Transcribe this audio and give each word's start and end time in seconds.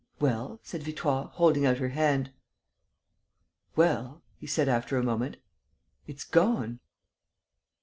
"Well?" 0.19 0.59
said 0.63 0.81
Victoire, 0.81 1.29
holding 1.35 1.63
out 1.63 1.77
her 1.77 1.89
hand. 1.89 2.31
"Well," 3.75 4.23
he 4.35 4.47
said, 4.47 4.67
after 4.67 4.97
a 4.97 5.03
moment, 5.03 5.37
"it's 6.07 6.23
gone." 6.23 6.79